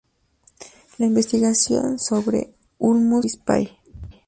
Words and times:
La 0.97 1.05
investigación 1.05 1.99
sobre 1.99 2.55
"Ulmus 2.79 3.23
laevis" 3.23 3.37
Pall. 3.37 3.77